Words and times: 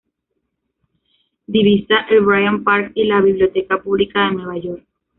Divisa 1.57 2.07
el 2.09 2.21
Bryant 2.25 2.63
Park 2.63 2.91
y 2.95 3.03
la 3.03 3.21
Biblioteca 3.21 3.79
Pública 3.83 4.25
de 4.27 4.31
Nueva 4.31 4.57
York. 4.57 4.83